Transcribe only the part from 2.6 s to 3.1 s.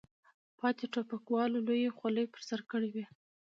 کړې وې.